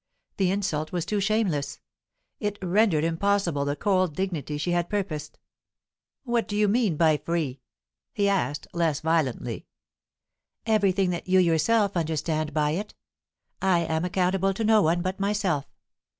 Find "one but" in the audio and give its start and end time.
14.81-15.19